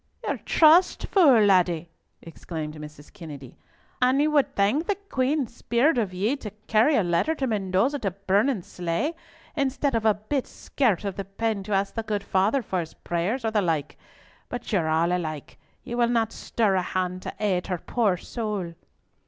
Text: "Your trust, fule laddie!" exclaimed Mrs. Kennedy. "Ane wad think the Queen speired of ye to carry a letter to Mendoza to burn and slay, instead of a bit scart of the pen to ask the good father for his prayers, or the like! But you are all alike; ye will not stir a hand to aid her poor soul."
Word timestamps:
"Your 0.25 0.37
trust, 0.37 1.05
fule 1.11 1.45
laddie!" 1.45 1.91
exclaimed 2.23 2.73
Mrs. 2.73 3.13
Kennedy. 3.13 3.55
"Ane 4.01 4.31
wad 4.31 4.55
think 4.55 4.87
the 4.87 4.95
Queen 4.95 5.45
speired 5.45 5.99
of 5.99 6.11
ye 6.11 6.35
to 6.37 6.49
carry 6.65 6.95
a 6.95 7.03
letter 7.03 7.35
to 7.35 7.45
Mendoza 7.45 7.99
to 7.99 8.09
burn 8.09 8.49
and 8.49 8.65
slay, 8.65 9.13
instead 9.55 9.93
of 9.93 10.03
a 10.03 10.15
bit 10.15 10.47
scart 10.47 11.05
of 11.05 11.17
the 11.17 11.25
pen 11.25 11.61
to 11.65 11.73
ask 11.73 11.93
the 11.93 12.01
good 12.01 12.23
father 12.23 12.63
for 12.63 12.79
his 12.79 12.95
prayers, 12.95 13.45
or 13.45 13.51
the 13.51 13.61
like! 13.61 13.95
But 14.49 14.71
you 14.73 14.79
are 14.79 14.89
all 14.89 15.11
alike; 15.15 15.59
ye 15.83 15.93
will 15.93 16.09
not 16.09 16.31
stir 16.31 16.73
a 16.73 16.81
hand 16.81 17.21
to 17.21 17.33
aid 17.39 17.67
her 17.67 17.77
poor 17.77 18.17
soul." 18.17 18.73